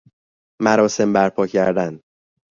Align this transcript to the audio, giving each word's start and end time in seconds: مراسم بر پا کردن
مراسم 0.61 1.13
بر 1.13 1.29
پا 1.29 1.47
کردن 1.47 1.99